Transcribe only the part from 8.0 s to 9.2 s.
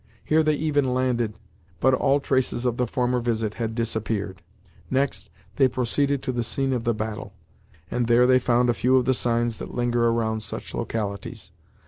there they found a few of the